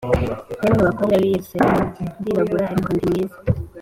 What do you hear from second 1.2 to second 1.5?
b i